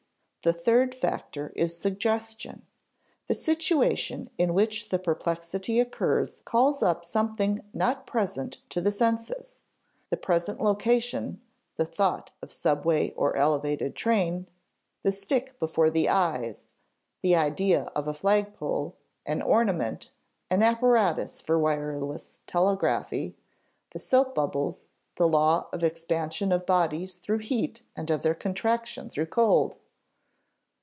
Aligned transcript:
The 0.43 0.53
third 0.53 0.95
factor 0.95 1.53
is 1.55 1.77
suggestion. 1.77 2.65
The 3.27 3.35
situation 3.35 4.31
in 4.39 4.55
which 4.55 4.89
the 4.89 4.97
perplexity 4.97 5.79
occurs 5.79 6.41
calls 6.45 6.81
up 6.81 7.05
something 7.05 7.61
not 7.75 8.07
present 8.07 8.57
to 8.71 8.81
the 8.81 8.89
senses: 8.89 9.65
the 10.09 10.17
present 10.17 10.59
location, 10.59 11.39
the 11.75 11.85
thought 11.85 12.31
of 12.41 12.51
subway 12.51 13.11
or 13.11 13.35
elevated 13.35 13.95
train; 13.95 14.47
the 15.03 15.11
stick 15.11 15.59
before 15.59 15.91
the 15.91 16.09
eyes, 16.09 16.65
the 17.21 17.35
idea 17.35 17.83
of 17.95 18.07
a 18.07 18.13
flagpole, 18.15 18.95
an 19.27 19.43
ornament, 19.43 20.09
an 20.49 20.63
apparatus 20.63 21.39
for 21.39 21.59
wireless 21.59 22.41
telegraphy; 22.47 23.37
the 23.91 23.99
soap 23.99 24.33
bubbles, 24.33 24.87
the 25.17 25.27
law 25.27 25.67
of 25.71 25.83
expansion 25.83 26.51
of 26.51 26.65
bodies 26.65 27.17
through 27.17 27.37
heat 27.37 27.83
and 27.95 28.09
of 28.09 28.23
their 28.23 28.33
contraction 28.33 29.07
through 29.07 29.27
cold. 29.27 29.77